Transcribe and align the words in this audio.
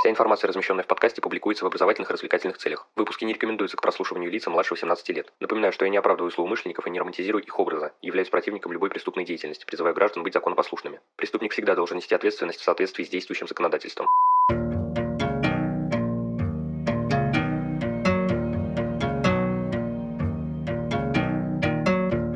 Вся 0.00 0.08
информация, 0.08 0.48
размещенная 0.48 0.82
в 0.82 0.86
подкасте, 0.86 1.20
публикуется 1.20 1.62
в 1.62 1.66
образовательных 1.66 2.08
и 2.08 2.14
развлекательных 2.14 2.56
целях. 2.56 2.88
Выпуски 2.96 3.26
не 3.26 3.34
рекомендуются 3.34 3.76
к 3.76 3.82
прослушиванию 3.82 4.30
лица 4.30 4.48
младше 4.48 4.72
18 4.72 5.10
лет. 5.10 5.30
Напоминаю, 5.40 5.74
что 5.74 5.84
я 5.84 5.90
не 5.90 5.98
оправдываю 5.98 6.30
злоумышленников 6.30 6.86
и 6.86 6.90
не 6.90 6.98
романтизирую 6.98 7.44
их 7.44 7.58
образа, 7.58 7.92
являюсь 8.00 8.30
противником 8.30 8.72
любой 8.72 8.88
преступной 8.88 9.26
деятельности, 9.26 9.66
призываю 9.66 9.94
граждан 9.94 10.22
быть 10.22 10.32
законопослушными. 10.32 11.00
Преступник 11.16 11.52
всегда 11.52 11.74
должен 11.74 11.98
нести 11.98 12.14
ответственность 12.14 12.60
в 12.60 12.64
соответствии 12.64 13.04
с 13.04 13.10
действующим 13.10 13.46
законодательством. 13.46 14.08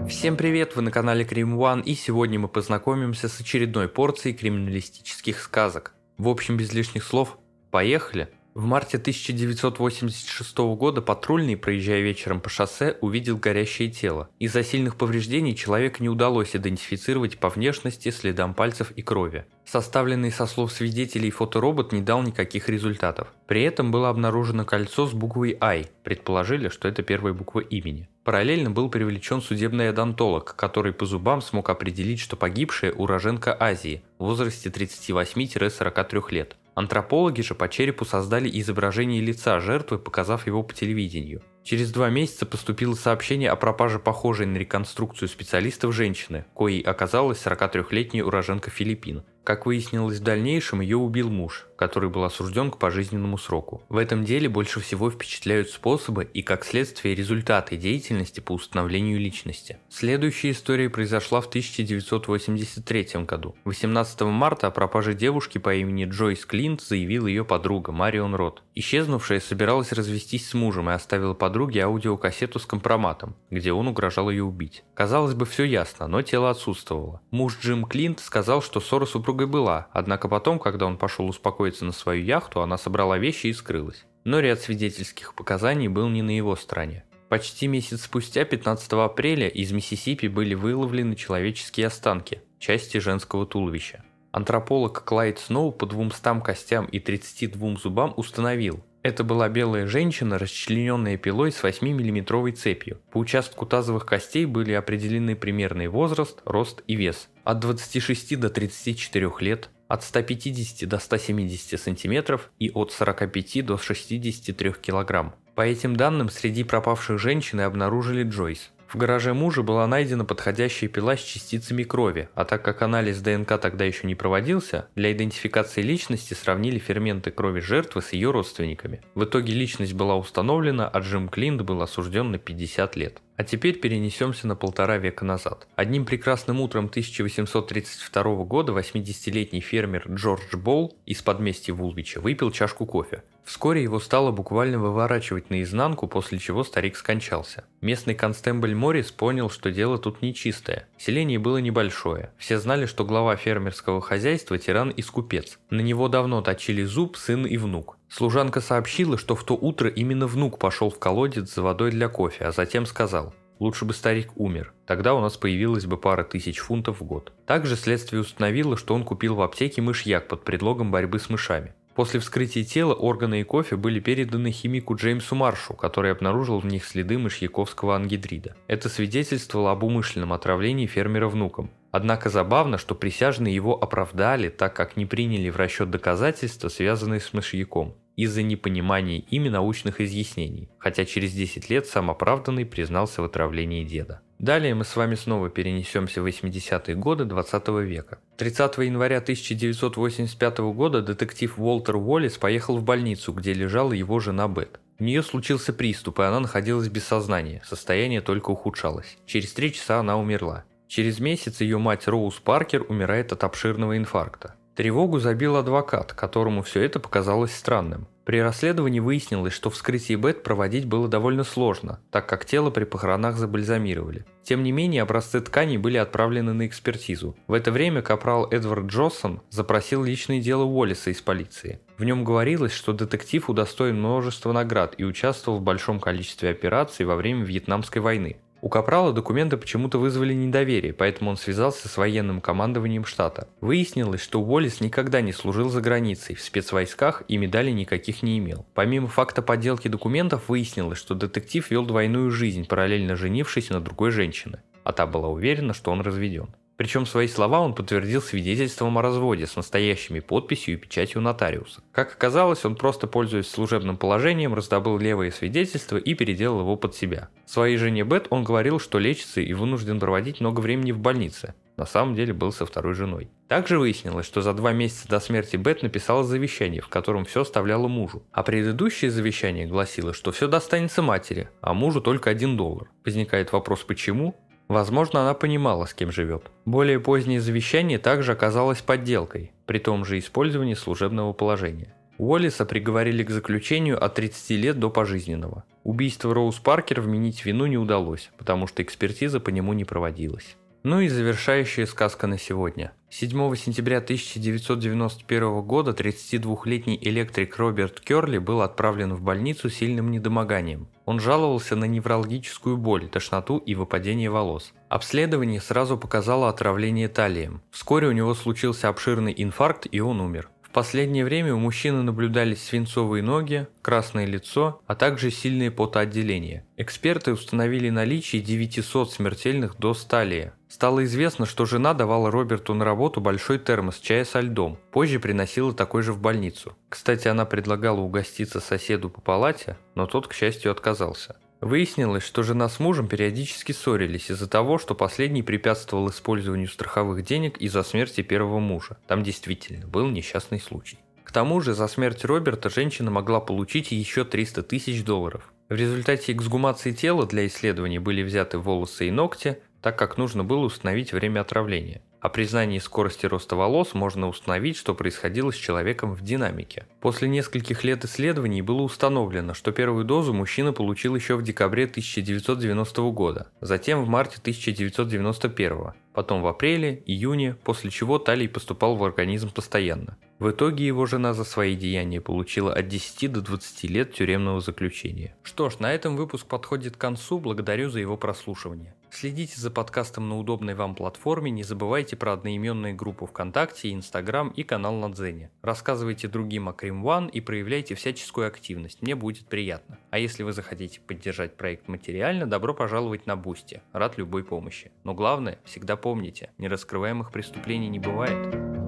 Всем 0.07 0.37
привет, 0.37 0.77
вы 0.77 0.83
на 0.83 0.91
канале 0.91 1.25
Крим 1.25 1.59
One, 1.59 1.83
и 1.83 1.95
сегодня 1.95 2.39
мы 2.39 2.49
познакомимся 2.49 3.31
с 3.31 3.41
очередной 3.41 3.89
порцией 3.89 4.37
криминалистических 4.37 5.41
сказок. 5.41 5.95
В 6.19 6.29
общем, 6.29 6.59
без 6.59 6.71
лишних 6.75 7.03
слов, 7.05 7.39
Поехали! 7.75 8.29
В 8.55 8.67
марте 8.67 8.99
1986 8.99 10.59
года 10.77 11.03
патрульный, 11.03 11.57
проезжая 11.57 12.03
вечером 12.03 12.41
по 12.41 12.49
шоссе, 12.49 12.97
увидел 13.01 13.37
горящее 13.37 13.91
тело. 13.91 14.29
Из-за 14.39 14.63
сильных 14.63 14.95
повреждений 14.95 15.57
человека 15.57 16.01
не 16.01 16.09
удалось 16.09 16.55
идентифицировать 16.55 17.39
по 17.39 17.49
внешности, 17.49 18.13
следам 18.13 18.55
пальцев 18.55 18.93
и 18.93 19.03
крови. 19.03 19.47
Составленный 19.67 20.31
со 20.31 20.47
слов 20.47 20.71
свидетелей 20.71 21.33
фоторобот 21.33 21.91
не 21.91 22.01
дал 22.01 22.23
никаких 22.23 22.69
результатов. 22.69 23.35
При 23.49 23.65
этом 23.65 23.91
было 23.91 24.09
обнаружено 24.09 24.65
кольцо 24.65 25.09
с 25.09 25.13
буквой 25.13 25.59
I, 25.61 25.87
предположили, 26.05 26.69
что 26.69 26.87
это 26.87 27.03
первая 27.03 27.35
буква 27.35 27.59
имени. 27.59 28.09
Параллельно 28.23 28.71
был 28.71 28.89
привлечен 28.89 29.43
судебный 29.43 29.89
одонтолог, 29.89 30.55
который 30.55 30.93
по 30.93 31.07
зубам 31.07 31.43
смог 31.43 31.71
определить, 31.71 32.21
что 32.21 32.37
погибшая 32.37 32.93
уроженка 32.93 33.57
Азии 33.59 34.05
в 34.21 34.27
возрасте 34.27 34.71
38-43 34.71 36.23
лет. 36.31 36.57
Антропологи 36.75 37.41
же 37.43 37.55
по 37.55 37.69
черепу 37.69 38.05
создали 38.05 38.51
изображение 38.61 39.21
лица 39.21 39.61
жертвы, 39.61 39.99
показав 39.99 40.47
его 40.47 40.63
по 40.63 40.75
телевидению. 40.75 41.43
Через 41.65 41.93
два 41.93 42.11
месяца 42.11 42.45
поступило 42.45 42.95
сообщение 42.95 43.51
о 43.51 43.57
пропаже 43.57 43.99
похожей 43.99 44.45
на 44.45 44.59
реконструкцию 44.59 45.29
специалистов 45.29 45.95
женщины, 45.95 46.45
коей 46.55 46.83
оказалась 46.83 47.43
43-летняя 47.43 48.23
уроженка 48.23 48.71
Филиппин. 48.71 49.25
Как 49.45 49.67
выяснилось 49.67 50.21
в 50.21 50.23
дальнейшем, 50.23 50.81
ее 50.81 50.97
убил 50.97 51.29
муж, 51.29 51.67
который 51.77 52.09
был 52.09 52.25
осужден 52.25 52.71
к 52.71 52.79
пожизненному 52.79 53.37
сроку. 53.37 53.83
В 53.91 53.99
этом 53.99 54.25
деле 54.25 54.49
больше 54.49 54.81
всего 54.81 55.11
впечатляют 55.11 55.69
способы 55.69 56.27
и, 56.33 56.41
как 56.41 56.65
следствие, 56.65 57.15
результаты 57.15 57.77
деятельности 57.77 58.41
по 58.41 58.53
установлению 58.53 59.21
личности. 59.21 59.77
Следующая 59.91 60.53
история 60.53 60.89
произошла 60.89 61.43
в 61.43 61.49
1983 61.49 63.25
году. 63.27 63.55
18 63.65 64.23
марта 64.23 64.69
о 64.69 64.71
пропаже 64.71 65.13
девушки 65.13 65.59
по 65.59 65.75
имени 65.75 66.07
Джойс 66.07 66.47
Клинт 66.47 66.81
заявила 66.81 67.27
ее 67.27 67.45
подруга 67.45 67.93
Марион 67.93 68.35
Рот. 68.35 68.63
Исчезнувшая 68.75 69.41
собиралась 69.41 69.93
развестись 69.93 70.49
с 70.49 70.55
мужем 70.55 70.89
и 70.89 70.95
оставила 70.95 71.35
подруге 71.55 71.83
аудиокассету 71.83 72.59
с 72.59 72.67
компроматом, 72.67 73.37
где 73.49 73.73
он 73.73 73.87
угрожал 73.87 74.29
ее 74.29 74.43
убить. 74.43 74.83
Казалось 74.93 75.35
бы, 75.35 75.47
все 75.47 75.63
ясно, 75.63 76.09
но 76.09 76.21
тело 76.21 76.51
отсутствовало. 76.51 77.21
Муж 77.31 77.59
Джим 77.63 77.85
Клинт 77.85 78.19
сказал, 78.19 78.61
что 78.61 78.81
ссора 78.81 79.07
супруга 79.07 79.45
супругой 79.45 79.47
была, 79.47 79.87
однако 79.93 80.27
потом, 80.27 80.59
когда 80.59 80.87
он 80.87 80.99
пошел 80.99 81.29
успокоиться 81.29 81.85
на 81.85 81.93
свою 81.93 82.25
яхту, 82.25 82.61
она 82.61 82.77
собрала 82.77 83.19
вещи 83.19 83.47
и 83.47 83.53
скрылась. 83.53 84.05
Но 84.25 84.41
ряд 84.41 84.63
свидетельских 84.63 85.37
показаний 85.37 85.87
был 85.87 86.09
не 86.09 86.23
на 86.23 86.37
его 86.37 86.57
стороне. 86.57 87.05
Почти 87.29 87.69
месяц 87.69 88.03
спустя, 88.03 88.45
15 88.45 88.93
апреля, 88.95 89.47
из 89.47 89.71
Миссисипи 89.71 90.27
были 90.27 90.55
выловлены 90.55 91.15
человеческие 91.15 91.87
останки, 91.87 92.43
части 92.59 92.99
женского 92.99 93.47
туловища. 93.47 94.03
Антрополог 94.33 95.05
Клайд 95.05 95.39
Сноу 95.39 95.71
по 95.71 95.87
200 95.87 96.41
костям 96.41 96.87
и 96.87 96.99
32 96.99 97.77
зубам 97.77 98.13
установил, 98.17 98.83
это 99.05 99.23
была 99.23 99.51
белая 99.51 99.87
женщина, 99.87 100.39
расчлененная 100.39 101.19
пилой 101.19 101.53
с 101.53 101.63
8-миллиметровой 101.63 102.53
цепью. 102.53 102.99
По 103.13 103.19
участку 103.19 103.67
тазовых 103.67 104.07
костей 104.07 104.47
были 104.47 104.73
определены 104.73 105.37
примерный 105.37 105.89
возраст, 105.89 106.41
рост 106.47 106.83
и 106.87 106.97
вес. 106.97 107.29
От 107.45 107.61
26 107.61 108.41
до 108.41 108.49
34 108.49 109.31
лет, 109.41 109.69
от 109.89 110.03
150 110.03 110.89
до 110.89 110.99
170 110.99 111.79
сантиметров 111.79 112.51
и 112.59 112.71
от 112.71 112.93
45 112.93 113.67
до 113.67 113.77
63 113.77 114.73
килограмм. 114.81 115.35
По 115.55 115.61
этим 115.61 115.97
данным, 115.97 116.31
среди 116.31 116.65
пропавших 116.65 117.19
женщин 117.19 117.61
обнаружили 117.61 118.25
Джойс. 118.25 118.73
В 118.95 118.97
гараже 118.97 119.35
мужа 119.35 119.65
была 119.65 119.89
найдена 119.89 120.25
подходящая 120.25 120.89
пила 120.89 121.17
с 121.17 121.21
частицами 121.21 121.83
крови, 121.83 122.29
а 122.37 122.45
так 122.45 122.65
как 122.65 122.81
анализ 122.81 123.21
ДНК 123.21 123.59
тогда 123.59 123.85
еще 123.85 124.07
не 124.07 124.15
проводился, 124.15 124.87
для 124.95 125.11
идентификации 125.11 125.83
личности 125.83 126.35
сравнили 126.35 126.79
ферменты 126.79 127.33
крови 127.33 127.59
жертвы 127.59 128.03
с 128.03 128.13
ее 128.13 128.31
родственниками. 128.31 129.01
В 129.17 129.25
итоге 129.25 129.53
личность 129.53 129.95
была 129.95 130.15
установлена, 130.17 130.87
а 130.87 131.01
Джим 131.01 131.29
Клинт 131.29 131.63
был 131.63 131.83
осужден 131.83 132.31
на 132.31 132.39
50 132.39 132.95
лет. 132.95 133.21
А 133.37 133.43
теперь 133.43 133.81
перенесемся 133.81 134.47
на 134.47 134.55
полтора 134.55 134.99
века 134.99 135.25
назад. 135.25 135.67
Одним 135.75 136.05
прекрасным 136.05 136.61
утром 136.61 136.87
1832 136.87 138.23
года 138.45 138.73
80-летний 138.73 139.61
фермер 139.61 140.07
Джордж 140.09 140.57
Болл 140.57 140.97
из 141.05 141.21
подместья 141.21 141.75
Вулвича 141.75 142.21
выпил 142.21 142.53
чашку 142.53 142.87
кофе. 142.87 143.25
Вскоре 143.45 143.83
его 143.83 144.01
стало 144.01 144.31
буквально 144.31 144.79
выворачивать 144.79 145.51
наизнанку, 145.51 146.07
после 146.07 146.39
чего 146.39 146.65
старик 146.65 146.97
скончался. 146.97 147.65
Местный 147.83 148.15
констебль 148.15 148.75
Моррис 148.75 149.11
понял, 149.11 149.51
что 149.51 149.71
дело 149.71 149.99
тут 149.99 150.23
нечистое. 150.23 150.89
Селение 150.97 151.39
было 151.39 151.59
небольшое. 151.59 152.33
Все 152.39 152.59
знали, 152.59 152.87
что 152.87 153.05
глава 153.05 153.37
фермерского 153.37 154.01
хозяйства 154.01 154.59
тиран 154.59 154.91
и 154.91 155.03
скупец. 155.03 155.59
На 155.71 155.81
него 155.81 156.09
давно 156.09 156.41
точили 156.41 156.85
зуб 156.85 157.17
сын 157.17 157.45
и 157.45 157.59
внук. 157.59 157.99
Служанка 158.17 158.61
сообщила, 158.61 159.19
что 159.19 159.35
в 159.35 159.43
то 159.43 159.55
утро 159.55 159.91
именно 159.91 160.29
внук 160.29 160.61
пошел 160.61 160.89
в 160.89 161.01
колодец 161.01 161.53
за 161.53 161.63
водой 161.63 161.91
для 161.91 162.09
кофе, 162.09 162.45
а 162.45 162.53
затем 162.53 162.87
сказал 162.87 163.35
Лучше 163.59 163.85
бы 163.85 163.93
старик 163.93 164.31
умер, 164.37 164.73
тогда 164.87 165.15
у 165.15 165.21
нас 165.21 165.37
появилась 165.37 165.87
бы 165.87 165.97
пара 165.97 166.23
тысяч 166.23 166.61
фунтов 166.61 167.01
в 167.01 167.05
год. 167.05 167.33
Также 167.45 167.75
следствие 167.75 168.23
установило, 168.23 168.77
что 168.77 168.95
он 168.95 169.03
купил 169.03 169.35
в 169.35 169.43
аптеке 169.43 169.83
мышьяк 169.83 170.29
под 170.29 170.45
предлогом 170.45 170.93
борьбы 170.93 171.19
с 171.19 171.29
мышами. 171.29 171.75
После 171.97 172.21
вскрытия 172.21 172.63
тела 172.63 172.95
органы 172.95 173.41
и 173.41 173.45
кофе 173.45 173.75
были 173.75 173.99
переданы 173.99 174.53
химику 174.53 174.95
Джеймсу 174.95 175.35
Маршу, 175.35 175.75
который 175.75 176.13
обнаружил 176.13 176.61
в 176.61 176.67
них 176.67 176.85
следы 176.85 177.19
мышьяковского 177.19 177.97
ангидрида. 177.97 178.55
Это 178.69 178.89
свидетельствовало 178.89 179.73
об 179.73 179.83
умышленном 179.83 180.33
отравлении 180.33 180.87
фермера 180.87 181.29
внуком. 181.29 181.73
Однако 181.91 182.31
забавно, 182.31 182.79
что 182.79 182.95
присяжные 182.95 183.55
его 183.55 183.81
оправдали, 183.81 184.51
так 184.51 184.75
как 184.75 184.97
не 184.97 185.05
приняли 185.05 185.51
в 185.51 185.57
расчет 185.57 185.91
доказательства, 185.91 186.69
связанные 186.69 187.21
с 187.21 187.33
мышьяком, 187.33 187.97
из-за 188.17 188.43
непонимания 188.43 189.19
ими 189.19 189.49
научных 189.49 190.01
изъяснений, 190.01 190.69
хотя 190.79 191.05
через 191.05 191.33
10 191.33 191.71
лет 191.71 191.87
сам 191.87 192.11
оправданный 192.11 192.67
признался 192.67 193.23
в 193.23 193.25
отравлении 193.25 193.85
деда. 193.85 194.21
Далее 194.39 194.75
мы 194.75 194.85
с 194.85 194.97
вами 194.97 195.15
снова 195.15 195.49
перенесемся 195.49 196.21
в 196.21 196.27
80-е 196.27 196.97
годы 196.97 197.25
20 197.25 197.69
века. 197.85 198.19
30 198.37 198.79
января 198.79 199.19
1985 199.19 200.59
года 200.59 201.03
детектив 201.03 201.59
Уолтер 201.59 201.97
Уоллес 201.97 202.37
поехал 202.37 202.77
в 202.77 202.83
больницу, 202.83 203.33
где 203.33 203.53
лежала 203.53 203.93
его 203.93 204.21
жена 204.21 204.49
Бет. 204.49 204.81
У 204.99 205.05
нее 205.05 205.23
случился 205.23 205.73
приступ, 205.73 206.21
и 206.21 206.23
она 206.23 206.41
находилась 206.41 206.89
без 206.89 207.05
сознания, 207.05 207.63
состояние 207.65 208.21
только 208.21 208.51
ухудшалось. 208.51 209.17
Через 209.27 209.53
три 209.53 209.73
часа 209.73 210.01
она 210.01 210.17
умерла. 210.17 210.65
Через 210.89 211.19
месяц 211.19 211.61
ее 211.61 211.79
мать 211.79 212.07
Роуз 212.07 212.37
Паркер 212.37 212.85
умирает 212.89 213.33
от 213.33 213.43
обширного 213.43 213.97
инфаркта. 213.97 214.55
Тревогу 214.75 215.21
забил 215.21 215.57
адвокат, 215.57 216.13
которому 216.13 216.63
все 216.63 216.83
это 216.83 216.99
показалось 216.99 217.55
странным. 217.55 218.09
При 218.25 218.41
расследовании 218.41 219.01
выяснилось, 219.01 219.53
что 219.53 219.71
вскрытие 219.71 220.17
Бет 220.17 220.43
проводить 220.43 220.87
было 220.87 221.09
довольно 221.09 221.45
сложно, 221.45 222.01
так 222.11 222.27
как 222.27 222.45
тело 222.45 222.71
при 222.71 222.85
похоронах 222.85 223.37
забальзамировали. 223.37 224.25
Тем 224.43 224.63
не 224.63 224.73
менее, 224.73 225.03
образцы 225.03 225.41
тканей 225.41 225.77
были 225.77 225.99
отправлены 225.99 226.55
на 226.55 226.67
экспертизу. 226.67 227.37
В 227.47 227.53
это 227.53 227.71
время 227.71 228.03
капрал 228.03 228.49
Эдвард 228.51 228.87
Джоссон 228.87 229.43
запросил 229.51 230.03
личное 230.03 230.41
дело 230.41 230.65
Уоллиса 230.65 231.11
из 231.11 231.21
полиции. 231.21 231.81
В 231.99 232.05
нем 232.05 232.25
говорилось, 232.25 232.73
что 232.73 232.93
детектив 232.93 233.49
удостоен 233.49 233.99
множества 233.99 234.53
наград 234.53 234.95
и 234.99 235.05
участвовал 235.05 235.59
в 235.59 235.63
большом 235.63 236.01
количестве 236.01 236.51
операций 236.51 237.07
во 237.07 237.17
время 237.17 237.45
Вьетнамской 237.45 238.03
войны. 238.03 238.39
У 238.65 238.71
Капрала 238.71 239.13
документы 239.13 239.59
почему-то 239.59 239.99
вызвали 239.99 240.33
недоверие, 240.33 240.95
поэтому 240.95 241.29
он 241.29 241.37
связался 241.37 241.87
с 241.87 241.99
военным 241.99 242.41
командованием 242.41 243.05
штата. 243.05 243.47
Выяснилось, 243.61 244.23
что 244.23 244.41
Уоллес 244.41 244.81
никогда 244.81 245.21
не 245.21 245.35
служил 245.35 245.69
за 245.69 245.83
границей, 245.83 246.35
в 246.35 246.41
спецвойсках 246.41 247.25
и 247.29 247.37
медалей 247.37 247.75
никаких 247.75 248.23
не 248.23 248.39
имел. 248.39 248.65
Помимо 248.73 249.09
факта 249.09 249.43
подделки 249.43 249.89
документов, 249.89 250.49
выяснилось, 250.49 250.97
что 250.97 251.15
детектив 251.15 251.71
вел 251.71 251.85
двойную 251.85 252.31
жизнь, 252.31 252.67
параллельно 252.67 253.17
женившись 253.17 253.69
на 253.69 253.83
другой 253.83 254.13
женщине, 254.13 254.63
а 254.83 254.93
та 254.95 255.07
была 255.07 255.29
уверена, 255.29 255.75
что 255.75 255.93
он 255.93 256.01
разведен. 256.01 256.49
Причем 256.77 257.07
свои 257.07 257.29
слова 257.29 257.61
он 257.61 257.75
подтвердил 257.75 258.21
свидетельством 258.21 258.99
о 258.99 259.03
разводе 259.03 259.47
с 259.47 259.55
настоящими 259.55 260.19
подписью 260.21 260.75
и 260.75 260.77
печатью 260.77 261.21
нотариуса. 261.23 261.83
Как 261.93 262.13
оказалось, 262.13 262.65
он 262.65 262.75
просто, 262.75 263.07
пользуясь 263.07 263.49
служебным 263.49 263.97
положением, 263.97 264.55
раздобыл 264.55 264.99
левые 264.99 265.31
свидетельства 265.31 265.97
и 265.97 266.15
переделал 266.15 266.61
его 266.61 266.77
под 266.77 266.95
себя. 266.95 267.29
Своей 267.47 267.77
жене 267.77 268.05
Бет 268.05 268.27
он 268.31 268.43
говорил, 268.43 268.81
что 268.81 268.99
лечится 268.99 269.41
и 269.41 269.53
вынужден 269.53 270.01
проводить 270.01 270.41
много 270.41 270.61
времени 270.61 270.93
в 270.93 270.99
больнице. 270.99 271.55
на 271.77 271.87
самом 271.87 272.15
деле 272.15 272.33
был 272.33 272.53
со 272.53 272.67
второй 272.67 272.95
женой. 272.95 273.31
Также 273.49 273.79
выяснилось, 273.79 274.27
что 274.27 274.43
за 274.43 274.53
два 274.55 274.73
месяца 274.73 275.09
до 275.09 275.21
смерти 275.21 275.57
Бет 275.57 275.83
написала 275.83 276.25
завещание, 276.25 276.81
в 276.81 276.89
котором 276.89 277.25
все 277.25 277.43
оставляла 277.43 277.89
мужу. 277.89 278.23
А 278.33 278.43
предыдущее 278.43 279.11
завещание 279.11 279.67
гласило, 279.67 280.13
что 280.13 280.33
все 280.33 280.49
достанется 280.49 281.03
матери, 281.03 281.51
а 281.61 281.75
мужу 281.75 282.01
только 282.01 282.31
один 282.31 282.57
доллар. 282.57 282.89
Возникает 283.05 283.53
вопрос, 283.53 283.81
почему? 283.83 284.35
Возможно, 284.75 285.21
она 285.21 285.35
понимала, 285.35 285.85
с 285.85 285.95
кем 285.95 286.11
живет. 286.11 286.51
Более 286.65 286.99
позднее 286.99 287.41
завещание 287.41 288.01
также 288.01 288.33
оказалось 288.33 288.83
подделкой, 288.83 289.53
при 289.67 289.79
том 289.79 290.05
же 290.05 290.19
использовании 290.19 290.75
служебного 290.75 291.33
положения. 291.33 291.95
Уоллиса 292.19 292.65
приговорили 292.65 293.23
к 293.23 293.31
заключению 293.31 294.05
от 294.05 294.17
30 294.17 294.51
лет 294.51 294.81
до 294.81 294.91
пожизненного. 294.91 295.63
Убийство 295.85 296.35
Роуз 296.35 296.57
Паркер 296.57 297.01
вменить 297.03 297.45
вину 297.45 297.67
не 297.67 297.79
удалось, 297.79 298.33
потому 298.37 298.67
что 298.67 298.83
экспертиза 298.83 299.39
по 299.39 299.51
нему 299.51 299.75
не 299.75 299.85
проводилась. 299.85 300.57
Ну 300.85 301.01
и 301.01 301.09
завершающая 301.09 301.87
сказка 301.87 302.27
на 302.27 302.39
сегодня. 302.39 302.93
7 303.09 303.57
сентября 303.57 303.99
1991 303.99 305.63
года 305.63 305.93
32-летний 305.93 306.99
электрик 307.01 307.57
Роберт 307.57 308.01
Керли 308.01 308.37
был 308.37 308.61
отправлен 308.61 309.15
в 309.15 309.23
больницу 309.23 309.71
с 309.71 309.77
сильным 309.77 310.11
недомоганием. 310.11 310.87
Он 311.07 311.21
жаловался 311.21 311.75
на 311.75 311.87
неврологическую 311.87 312.77
боль, 312.77 313.09
тошноту 313.09 313.57
и 313.57 313.75
выпадение 313.75 314.29
волос. 314.29 314.75
Обследование 314.91 315.63
сразу 315.63 315.97
показало 315.97 316.51
отравление 316.51 317.09
талием. 317.09 317.63
Вскоре 317.71 318.09
у 318.09 318.13
него 318.13 318.35
случился 318.35 318.91
обширный 318.91 319.33
инфаркт 319.35 319.87
и 319.91 320.01
он 320.01 320.21
умер 320.21 320.51
последнее 320.75 321.25
время 321.25 321.55
у 321.55 321.59
мужчины 321.59 322.03
наблюдались 322.03 322.63
свинцовые 322.63 323.23
ноги, 323.23 323.69
красное 323.81 324.27
лицо, 324.27 324.83
а 324.87 324.95
также 324.95 325.31
сильные 325.31 325.71
потоотделения. 325.71 326.67
Эксперты 326.77 327.33
установили 327.33 327.89
наличие 327.89 328.43
900 328.43 329.13
смертельных 329.13 329.79
доз 329.79 330.01
сталия. 330.01 330.53
Стало 330.69 331.05
известно, 331.05 331.47
что 331.47 331.65
жена 331.65 331.95
давала 331.95 332.31
Роберту 332.31 332.75
на 332.75 332.85
работу 332.85 333.21
большой 333.21 333.61
термос 333.61 334.01
чая 334.01 334.25
со 334.25 334.41
льдом, 334.41 334.77
позже 334.91 335.21
приносила 335.21 335.73
такой 335.73 336.03
же 336.03 336.13
в 336.13 336.21
больницу. 336.21 336.77
Кстати, 336.89 337.29
она 337.29 337.45
предлагала 337.45 338.01
угоститься 338.01 338.59
соседу 338.59 339.09
по 339.09 339.21
палате, 339.21 339.79
но 339.95 340.07
тот, 340.07 340.27
к 340.27 340.35
счастью, 340.35 340.73
отказался. 340.73 341.37
Выяснилось, 341.61 342.23
что 342.23 342.43
жена 342.43 342.69
с 342.69 342.79
мужем 342.79 343.09
периодически 343.09 343.73
ссорились 343.73 344.31
из-за 344.31 344.49
того, 344.49 344.79
что 344.79 344.95
последний 344.95 345.43
препятствовал 345.43 346.11
использованию 346.11 346.69
страховых 346.69 347.25
денег 347.25 347.57
из-за 347.59 347.83
смерти 347.83 348.21
первого 348.23 348.59
мужа. 348.59 348.99
Там 349.07 349.23
действительно 349.23 349.87
был 349.87 350.09
несчастный 350.09 350.61
случай. 350.61 350.99
К 351.25 351.33
тому 351.33 351.61
же 351.61 351.75
за 351.75 351.89
смерть 351.89 352.25
Роберта 352.25 352.69
женщина 352.69 353.11
могла 353.11 353.41
получить 353.41 353.93
еще 353.93 354.25
300 354.25 354.63
тысяч 354.63 355.05
долларов. 355.05 355.53
В 355.69 355.75
результате 355.75 356.33
эксгумации 356.33 356.93
тела 356.93 357.27
для 357.27 357.47
исследований 357.47 357.99
были 357.99 358.23
взяты 358.23 358.59
волосы 358.59 359.09
и 359.09 359.11
ногти, 359.11 359.59
так 359.85 359.99
как 359.99 360.17
нужно 360.17 360.45
было 360.45 360.65
установить 360.65 361.13
время 361.13 361.41
отравления. 361.41 362.01
О 362.19 362.31
признании 362.31 362.79
скорости 362.79 363.27
роста 363.27 363.55
волос 363.55 363.93
можно 363.93 364.29
установить, 364.29 364.79
что 364.79 364.95
происходило 364.95 365.53
с 365.53 365.57
человеком 365.57 366.15
в 366.15 366.23
динамике. 366.23 366.87
После 367.03 367.29
нескольких 367.29 367.85
лет 367.85 368.03
исследований 368.07 368.63
было 368.63 368.81
установлено, 368.81 369.53
что 369.53 369.73
первую 369.73 370.07
дозу 370.07 370.33
мужчина 370.33 370.73
получил 370.73 371.15
еще 371.15 371.37
в 371.37 371.43
декабре 371.43 371.85
1990 371.85 373.03
года, 373.11 373.49
затем 373.61 374.03
в 374.03 374.09
марте 374.09 374.39
1991, 374.41 375.93
потом 376.15 376.41
в 376.41 376.47
апреле, 376.47 377.03
июне, 377.05 377.55
после 377.63 377.91
чего 377.91 378.19
талий 378.19 378.49
поступал 378.49 378.97
в 378.97 379.05
организм 379.05 379.51
постоянно. 379.51 380.17
В 380.39 380.51
итоге 380.51 380.87
его 380.87 381.05
жена 381.05 381.35
за 381.35 381.45
свои 381.45 381.77
деяния 381.77 382.23
получила 382.23 382.73
от 382.73 382.89
10 382.89 383.33
до 383.33 383.43
20 383.43 383.91
лет 383.91 384.15
тюремного 384.15 384.63
заключения. 384.63 385.37
Что 385.43 385.69
ж, 385.69 385.79
на 385.79 385.93
этом 385.93 386.17
выпуск 386.17 386.47
подходит 386.47 386.97
к 386.97 387.01
концу, 387.01 387.39
благодарю 387.39 387.91
за 387.91 388.01
его 388.01 388.17
прослушивание. 388.17 388.95
Следите 389.15 389.61
за 389.61 389.71
подкастом 389.71 390.29
на 390.29 390.37
удобной 390.37 390.75
вам 390.75 390.97
платформе, 390.97 391.49
не 391.53 391.63
забывайте 391.63 392.17
про 392.17 392.33
одноименные 392.33 392.95
группы 392.95 393.27
ВКонтакте, 393.27 393.93
Инстаграм 393.93 394.49
и 394.49 394.65
канал 394.65 394.97
на 394.97 395.09
Дзене. 395.09 395.53
Рассказывайте 395.63 396.27
другим 396.27 396.69
о 396.69 396.73
Crime 396.73 397.07
One 397.07 397.31
и 397.31 397.41
проявляйте 397.41 397.95
всяческую 397.95 398.49
активность, 398.49 399.03
мне 399.03 399.15
будет 399.15 399.47
приятно. 399.47 400.01
А 400.11 400.19
если 400.19 400.43
вы 400.43 400.53
захотите 400.53 401.01
поддержать 401.01 401.57
проект 401.57 401.87
материально, 401.87 402.47
добро 402.47 402.75
пожаловать 402.75 403.25
на 403.27 403.37
Бусти, 403.37 403.83
рад 403.93 404.19
любой 404.19 404.43
помощи. 404.43 404.91
Но 405.05 405.15
главное, 405.15 405.61
всегда 405.65 405.95
помните, 405.95 406.51
нераскрываемых 406.59 407.31
преступлений 407.31 407.89
не 407.89 408.01
бывает. 408.01 408.84